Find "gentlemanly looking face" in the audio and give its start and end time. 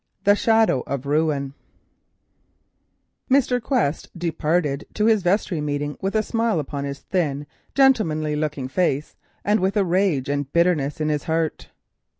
7.75-9.15